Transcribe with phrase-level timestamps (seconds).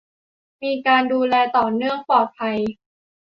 [0.63, 2.57] -มีการดูแลต่อเนื่องปลอดภัย